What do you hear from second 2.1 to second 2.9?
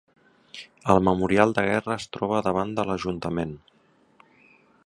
troba davant de